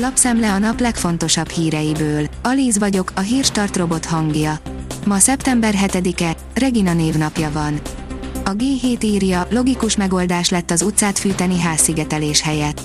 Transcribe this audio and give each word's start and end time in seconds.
Lapszemle 0.00 0.52
a 0.52 0.58
nap 0.58 0.80
legfontosabb 0.80 1.48
híreiből. 1.48 2.26
Alíz 2.42 2.78
vagyok, 2.78 3.12
a 3.14 3.20
hírstart 3.20 3.76
robot 3.76 4.04
hangja. 4.04 4.58
Ma 5.06 5.18
szeptember 5.18 5.74
7-e, 5.86 6.36
Regina 6.54 6.92
névnapja 6.92 7.50
van. 7.52 7.80
A 8.44 8.50
G7 8.50 9.04
írja, 9.04 9.46
logikus 9.50 9.96
megoldás 9.96 10.48
lett 10.48 10.70
az 10.70 10.82
utcát 10.82 11.18
fűteni 11.18 11.60
házszigetelés 11.60 12.40
helyett. 12.40 12.80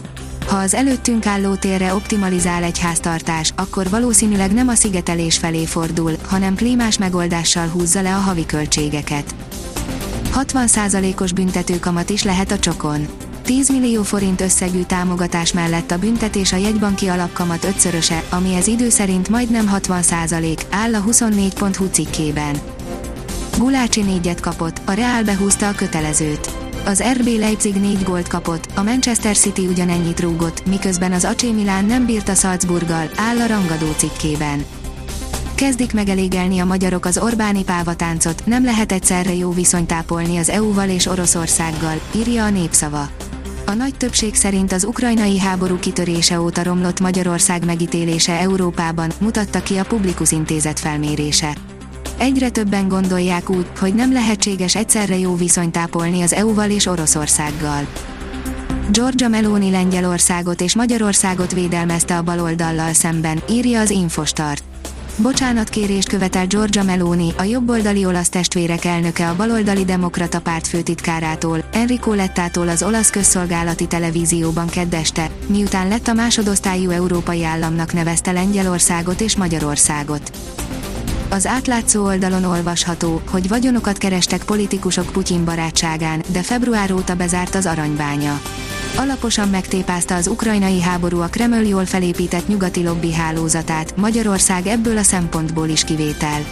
Ha 0.48 0.56
az 0.56 0.74
előttünk 0.74 1.26
álló 1.26 1.56
térre 1.56 1.94
optimalizál 1.94 2.64
egy 2.64 2.80
háztartás, 2.80 3.54
akkor 3.56 3.90
valószínűleg 3.90 4.54
nem 4.54 4.68
a 4.68 4.76
szigetelés 4.76 5.38
felé 5.38 5.66
fordul, 5.66 6.14
hanem 6.28 6.56
klímás 6.56 6.98
megoldással 6.98 7.68
húzza 7.68 8.02
le 8.02 8.16
a 8.16 8.20
havi 8.20 8.46
költségeket. 8.46 9.36
60%-os 10.36 11.34
büntetőkamat 11.34 12.10
is 12.10 12.24
lehet 12.24 12.52
a 12.52 12.60
csokon. 12.60 13.08
10 13.44 13.70
millió 13.70 14.04
forint 14.04 14.42
összegű 14.42 14.82
támogatás 14.82 15.54
mellett 15.54 15.92
a 15.92 15.98
büntetés 15.98 16.54
a 16.54 16.56
jegybanki 16.56 17.08
alapkamat 17.08 17.64
ötszöröse, 17.64 18.24
ami 18.30 18.56
ez 18.56 18.68
idő 18.68 18.90
szerint 18.90 19.30
majdnem 19.30 19.72
60% 19.74 20.62
áll 20.70 20.96
a 20.96 21.04
24.hu 21.04 21.86
cikkében. 21.86 22.56
Gulácsi 23.58 24.02
négyet 24.02 24.40
kapott, 24.40 24.82
a 24.86 24.92
Real 24.92 25.24
behúzta 25.24 25.68
a 25.68 25.74
kötelezőt. 25.76 26.50
Az 26.86 27.04
RB 27.14 27.28
Leipzig 27.28 27.76
négy 27.76 28.04
gólt 28.04 28.28
kapott, 28.28 28.68
a 28.76 28.84
Manchester 28.84 29.38
City 29.38 29.68
ugyanennyit 29.68 30.20
rúgott, 30.20 30.66
miközben 30.66 31.12
az 31.12 31.26
AC 31.26 31.42
Milan 31.42 31.86
nem 31.86 32.06
bírta 32.06 32.34
Salzburggal, 32.34 33.10
áll 33.16 33.40
a 33.40 33.48
rangadó 33.48 33.92
cikkében. 33.98 34.66
Kezdik 35.56 35.94
megelégelni 35.94 36.60
a 36.60 36.66
magyarok 36.66 37.06
az 37.06 37.18
Orbáni 37.18 37.64
pávatáncot, 37.64 38.46
nem 38.46 38.64
lehet 38.64 38.92
egyszerre 38.92 39.34
jó 39.34 39.52
viszonyt 39.52 39.88
tápolni 39.88 40.38
az 40.38 40.50
EU-val 40.50 40.90
és 40.90 41.06
Oroszországgal, 41.06 42.00
írja 42.16 42.44
a 42.44 42.50
népszava. 42.50 43.10
A 43.66 43.74
nagy 43.74 43.96
többség 43.96 44.36
szerint 44.36 44.72
az 44.72 44.84
ukrajnai 44.84 45.40
háború 45.40 45.80
kitörése 45.80 46.42
óta 46.42 46.64
romlott 46.64 47.00
Magyarország 47.00 47.66
megítélése 47.66 48.40
Európában, 48.40 49.12
mutatta 49.20 49.64
ki 49.64 49.78
a 49.78 49.86
Publikus 49.86 50.32
Intézet 50.32 50.80
felmérése. 50.80 51.56
Egyre 52.18 52.50
többen 52.50 52.88
gondolják 52.88 53.50
úgy, 53.50 53.66
hogy 53.80 53.94
nem 53.94 54.14
lehetséges 54.14 54.76
egyszerre 54.76 55.18
jó 55.18 55.36
viszonyt 55.36 55.72
tápolni 55.72 56.22
az 56.22 56.34
EU-val 56.34 56.70
és 56.70 56.86
Oroszországgal. 56.86 57.88
Giorgia 58.92 59.28
Meloni 59.28 59.72
Lengyelországot 59.72 60.62
és 60.62 60.76
Magyarországot 60.76 61.54
védelmezte 61.54 62.18
a 62.18 62.22
baloldallal 62.22 62.94
szemben, 62.94 63.44
írja 63.50 63.80
az 63.80 63.90
Infostart. 63.90 64.64
Bocsánatkérést 65.18 66.08
követel 66.08 66.48
Giorgia 66.48 66.84
Meloni, 66.84 67.34
a 67.38 67.44
jobboldali 67.44 68.06
olasz 68.06 68.30
testvérek 68.30 68.86
elnöke 68.86 69.30
a 69.30 69.36
baloldali 69.36 69.86
demokrata 69.86 70.42
párt 70.42 70.68
főtitkárától, 70.68 71.64
Enrico 71.72 72.14
Lettától 72.14 72.70
az 72.70 72.84
olasz 72.84 73.10
közszolgálati 73.10 73.88
televízióban 73.88 74.68
keddeste, 74.68 75.30
miután 75.48 75.88
lett 75.88 76.08
a 76.08 76.14
másodosztályú 76.14 76.90
európai 76.90 77.44
államnak 77.44 77.94
nevezte 77.94 78.32
Lengyelországot 78.32 79.22
és 79.22 79.36
Magyarországot. 79.36 80.32
Az 81.30 81.48
átlátszó 81.48 82.04
oldalon 82.04 82.44
olvasható, 82.44 83.22
hogy 83.30 83.48
vagyonokat 83.48 83.98
kerestek 83.98 84.44
politikusok 84.44 85.06
Putyin 85.06 85.46
barátságán, 85.46 86.24
de 86.28 86.42
február 86.42 86.92
óta 86.92 87.16
bezárt 87.16 87.56
az 87.56 87.66
aranybánya. 87.66 88.42
Alaposan 88.96 89.50
megtépázta 89.50 90.16
az 90.16 90.28
ukrajnai 90.28 90.82
háború 90.82 91.20
a 91.20 91.28
Kreml 91.28 91.66
jól 91.66 91.86
felépített 91.86 92.48
nyugati 92.48 92.84
lobby 92.84 93.14
hálózatát, 93.14 93.98
Magyarország 93.98 94.68
ebből 94.68 94.98
a 94.98 95.04
szempontból 95.04 95.68
is 95.68 95.84
kivétel. 95.84 96.46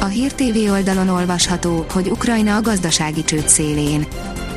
A 0.00 0.04
Hír 0.04 0.32
TV 0.32 0.70
oldalon 0.70 1.08
olvasható, 1.08 1.86
hogy 1.92 2.10
Ukrajna 2.10 2.56
a 2.56 2.60
gazdasági 2.60 3.24
csőd 3.24 3.48
szélén. 3.48 4.06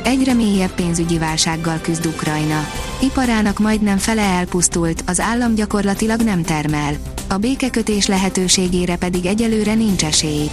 Egyre 0.04 0.34
mélyebb 0.34 0.70
pénzügyi 0.70 1.18
válsággal 1.18 1.78
küzd 1.82 2.06
Ukrajna. 2.06 2.66
Iparának 3.02 3.58
majdnem 3.58 3.98
fele 3.98 4.22
elpusztult, 4.22 5.02
az 5.06 5.20
állam 5.20 5.54
gyakorlatilag 5.54 6.20
nem 6.20 6.42
termel. 6.42 6.94
A 7.28 7.36
békekötés 7.36 8.06
lehetőségére 8.06 8.96
pedig 8.96 9.26
egyelőre 9.26 9.74
nincs 9.74 10.04
esély. 10.04 10.50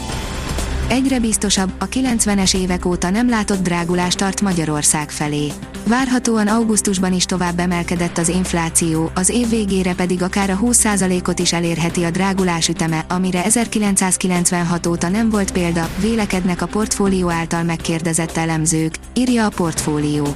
Egyre 0.90 1.20
biztosabb, 1.20 1.72
a 1.80 1.88
90-es 1.88 2.56
évek 2.56 2.86
óta 2.86 3.10
nem 3.10 3.30
látott 3.30 3.62
drágulás 3.62 4.14
tart 4.14 4.42
Magyarország 4.42 5.12
felé. 5.12 5.52
Várhatóan 5.88 6.48
augusztusban 6.48 7.14
is 7.14 7.26
tovább 7.26 7.60
emelkedett 7.60 8.18
az 8.18 8.30
infláció, 8.30 9.12
az 9.16 9.30
év 9.30 9.50
végére 9.50 9.94
pedig 9.94 10.22
akár 10.22 10.50
a 10.50 10.60
20%-ot 10.64 11.40
is 11.40 11.54
elérheti 11.54 12.04
a 12.04 12.10
drágulás 12.10 12.68
üteme, 12.68 13.06
amire 13.10 13.44
1996 13.44 14.88
óta 14.88 15.10
nem 15.10 15.30
volt 15.30 15.52
példa, 15.52 15.90
vélekednek 16.00 16.62
a 16.62 16.66
portfólió 16.66 17.30
által 17.30 17.64
megkérdezett 17.64 18.38
elemzők, 18.38 18.96
írja 19.14 19.46
a 19.46 19.50
portfólió. 19.50 20.28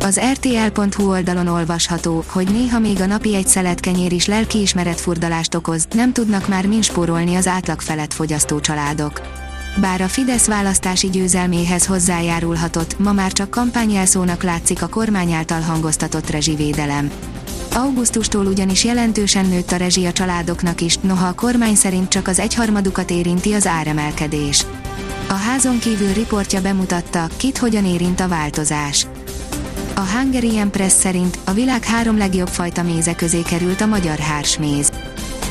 Az 0.00 0.20
RTL.hu 0.32 1.10
oldalon 1.10 1.46
olvasható, 1.46 2.24
hogy 2.26 2.50
néha 2.50 2.78
még 2.78 3.00
a 3.00 3.06
napi 3.06 3.34
egy 3.34 3.46
szelet 3.46 3.80
kenyér 3.80 4.12
is 4.12 4.26
lelkiismeret 4.26 5.00
furdalást 5.00 5.54
okoz, 5.54 5.86
nem 5.94 6.12
tudnak 6.12 6.48
már 6.48 6.66
mind 6.66 6.82
spórolni 6.82 7.34
az 7.34 7.46
átlag 7.46 7.80
felett 7.80 8.12
fogyasztó 8.12 8.60
családok. 8.60 9.43
Bár 9.80 10.00
a 10.00 10.08
Fidesz 10.08 10.46
választási 10.46 11.10
győzelméhez 11.10 11.86
hozzájárulhatott, 11.86 12.98
ma 12.98 13.12
már 13.12 13.32
csak 13.32 13.50
kampányelszónak 13.50 14.42
látszik 14.42 14.82
a 14.82 14.88
kormány 14.88 15.32
által 15.32 15.60
hangoztatott 15.60 16.30
rezsivédelem. 16.30 17.10
Augusztustól 17.74 18.46
ugyanis 18.46 18.84
jelentősen 18.84 19.46
nőtt 19.46 19.72
a 19.72 19.76
rezsi 19.76 20.04
a 20.04 20.12
családoknak 20.12 20.80
is, 20.80 20.98
noha 20.98 21.26
a 21.26 21.32
kormány 21.32 21.74
szerint 21.74 22.08
csak 22.08 22.28
az 22.28 22.38
egyharmadukat 22.38 23.10
érinti 23.10 23.52
az 23.52 23.66
áremelkedés. 23.66 24.66
A 25.28 25.32
házon 25.32 25.78
kívül 25.78 26.12
riportja 26.12 26.60
bemutatta, 26.60 27.28
kit 27.36 27.58
hogyan 27.58 27.84
érint 27.84 28.20
a 28.20 28.28
változás. 28.28 29.06
A 29.94 30.00
Hungarian 30.00 30.70
Press 30.70 30.92
szerint 30.92 31.38
a 31.44 31.52
világ 31.52 31.84
három 31.84 32.18
legjobb 32.18 32.48
fajta 32.48 32.82
méze 32.82 33.14
közé 33.14 33.42
került 33.42 33.80
a 33.80 33.86
magyar 33.86 34.18
hársméz. 34.18 34.92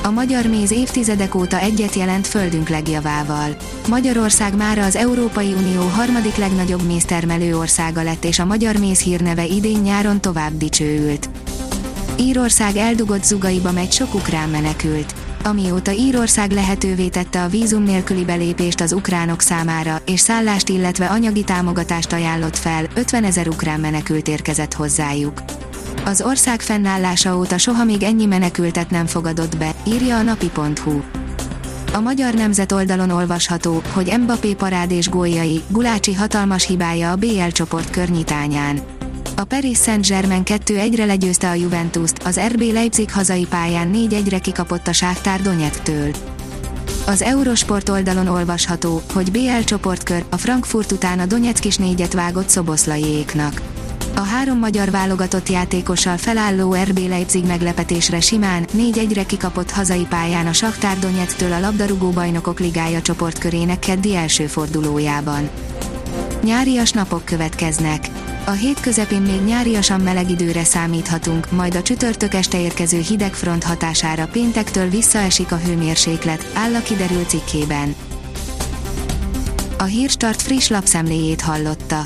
A 0.06 0.12
magyar 0.12 0.46
méz 0.46 0.72
évtizedek 0.72 1.36
óta 1.36 1.60
egyet 1.60 1.96
jelent 1.96 2.28
földünk 2.28 2.70
legjavával. 2.70 3.56
Magyarország 3.88 4.56
mára 4.56 4.84
az 4.84 4.96
Európai 4.96 5.54
Unió 5.54 5.82
harmadik 5.82 6.36
legnagyobb 6.36 6.86
méztermelő 6.86 7.58
országa 7.58 8.04
lett 8.04 8.24
és 8.24 8.40
a 8.40 8.46
magyar 8.46 8.76
méz 8.76 9.00
hírneve 9.00 9.46
idén 9.46 9.80
nyáron 9.80 10.22
tovább 10.22 10.58
dicsőült. 10.58 11.30
Írország 12.20 12.76
eldugott 12.76 13.24
zugaiba 13.24 13.72
megy 13.72 13.92
sok 13.92 14.14
ukrán 14.14 14.50
menekült. 14.50 15.14
Amióta 15.44 15.92
Írország 15.92 16.52
lehetővé 16.52 17.08
tette 17.08 17.44
a 17.44 17.48
vízum 17.48 17.84
nélküli 17.84 18.26
belépést 18.26 18.82
az 18.82 18.94
ukránok 18.94 19.42
számára, 19.42 20.02
és 20.06 20.20
szállást 20.20 20.70
illetve 20.70 21.06
anyagi 21.06 21.44
támogatást 21.44 22.14
ajánlott 22.14 22.58
fel, 22.58 22.86
50 22.96 23.24
ezer 23.24 23.48
ukrán 23.48 23.80
menekült 23.80 24.28
érkezett 24.28 24.74
hozzájuk. 24.74 25.34
Az 26.06 26.22
ország 26.22 26.62
fennállása 26.62 27.38
óta 27.38 27.58
soha 27.58 27.84
még 27.84 28.04
ennyi 28.04 28.26
menekültet 28.26 28.90
nem 28.90 29.06
fogadott 29.06 29.58
be, 29.58 29.76
írja 29.88 30.18
a 30.18 30.22
napi.hu. 30.22 31.02
A 31.94 32.00
magyar 32.00 32.34
nemzet 32.34 32.72
oldalon 32.72 33.10
olvasható, 33.10 33.82
hogy 33.92 34.14
Mbappé 34.20 34.54
parád 34.54 34.92
és 34.92 35.10
góljai, 35.10 35.62
Gulácsi 35.68 36.14
hatalmas 36.14 36.66
hibája 36.66 37.12
a 37.12 37.16
BL 37.16 37.48
csoport 37.52 37.90
környitányán. 37.90 38.80
A 39.36 39.44
Paris 39.44 39.78
Saint-Germain 39.78 40.42
2-1-re 40.46 41.06
legyőzte 41.06 41.50
a 41.50 41.54
Juventus-t, 41.54 42.24
az 42.24 42.40
RB 42.48 42.62
Leipzig 42.62 43.12
hazai 43.12 43.46
pályán 43.46 43.92
4-1-re 43.94 44.40
kikapott 44.40 44.88
a 44.88 44.94
Sáktár 44.94 45.42
Donetktől. 45.42 46.12
Az 47.06 47.22
Eurosport 47.22 47.90
oldalon 47.90 48.28
olvasható, 48.28 49.02
hogy 49.14 49.32
BL 49.32 49.64
csoportkör, 49.66 50.26
a 50.30 50.38
Frankfurt 50.38 50.92
után 50.92 51.20
a 51.20 51.26
Donetsk 51.26 51.66
is 51.66 51.78
négyet 51.78 52.14
vágott 52.14 52.50
Szoboszlaiéknak. 52.50 53.62
A 54.16 54.22
három 54.22 54.60
magyar 54.60 54.92
válogatott 54.92 55.50
játékossal 55.50 56.18
felálló 56.18 56.74
RB 56.84 56.98
Leipzig 56.98 57.46
meglepetésre 57.46 58.20
simán 58.20 58.66
4-1-re 58.78 59.24
kikapott 59.24 59.72
hazai 59.72 60.06
pályán 60.10 60.48
a 60.48 60.54
Saktár 60.54 61.00
Donetsztől 61.00 61.54
a 61.54 61.60
labdarúgó 61.60 62.10
bajnokok 62.10 62.60
ligája 62.60 63.02
csoportkörének 63.02 63.80
keddi 63.80 64.16
első 64.16 64.48
fordulójában. 64.48 65.50
Nyárias 66.44 66.92
napok 66.92 67.26
következnek. 67.26 68.10
A 68.46 68.52
hét 68.52 68.80
közepén 68.80 69.22
még 69.22 69.42
nyáriasan 69.42 70.02
meleg 70.02 70.30
időre 70.30 70.64
számíthatunk, 70.64 71.52
majd 71.52 71.76
a 71.76 71.82
csütörtök 71.82 72.34
este 72.34 72.62
érkező 72.62 73.00
hideg 73.00 73.34
front 73.34 73.64
hatására 73.64 74.28
péntektől 74.28 74.90
visszaesik 74.90 75.52
a 75.52 75.58
hőmérséklet, 75.58 76.52
áll 76.54 76.76
a 76.76 76.82
kiderült 76.82 77.30
cikkében. 77.30 77.96
A 79.78 79.84
Hírstart 79.84 80.42
friss 80.42 80.68
lapszemléjét 80.68 81.42
hallotta. 81.42 82.06